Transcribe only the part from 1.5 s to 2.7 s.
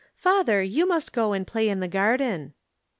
in the garden."